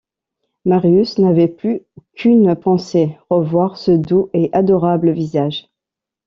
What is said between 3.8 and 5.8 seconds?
doux et adorable visage.